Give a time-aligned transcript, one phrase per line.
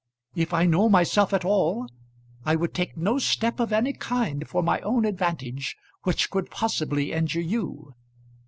[0.33, 1.87] If I know myself at all
[2.43, 7.11] I would take no step of any kind for my own advantage which could possibly
[7.11, 7.93] injure you.